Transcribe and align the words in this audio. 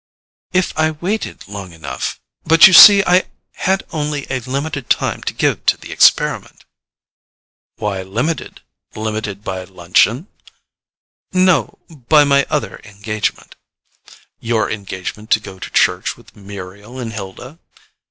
"If 0.51 0.75
I 0.79 0.89
waited 0.89 1.47
long 1.47 1.73
enough—but 1.73 2.65
you 2.65 2.73
see 2.73 3.03
I 3.05 3.25
had 3.53 3.83
only 3.91 4.25
a 4.31 4.39
limited 4.39 4.89
time 4.89 5.21
to 5.21 5.31
give 5.35 5.63
to 5.67 5.77
the 5.77 5.91
experiment." 5.91 6.65
"Why 7.75 8.01
limited? 8.01 8.61
Limited 8.95 9.43
by 9.43 9.63
luncheon?" 9.65 10.27
"No; 11.33 11.77
by 12.09 12.23
my 12.23 12.47
other 12.49 12.81
engagement." 12.83 13.55
"Your 14.39 14.71
engagement 14.71 15.29
to 15.29 15.39
go 15.39 15.59
to 15.59 15.69
church 15.69 16.17
with 16.17 16.35
Muriel 16.35 16.97
and 16.97 17.13
Hilda?" 17.13 17.59